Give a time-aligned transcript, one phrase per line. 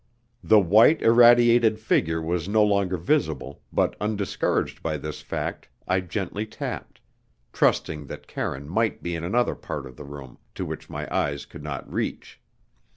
[0.43, 6.47] The white irradiated figure was no longer visible, but undiscouraged by this fact I gently
[6.47, 6.99] tapped,
[7.53, 11.45] trusting that Karine might be in another part of the room to which my eyes
[11.45, 12.41] could not reach.